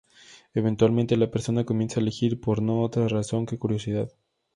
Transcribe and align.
Eventualmente 0.55 1.15
la 1.15 1.27
persona 1.29 1.63
comienza 1.63 1.99
a 1.99 2.01
elegir 2.01 2.41
por 2.41 2.59
no 2.59 2.81
otra 2.81 3.07
razón 3.07 3.45
que 3.45 3.59
curiosidad. 3.59 4.11